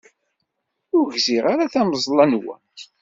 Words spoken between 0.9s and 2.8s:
Ur gziɣ ara tameẓla-nwen.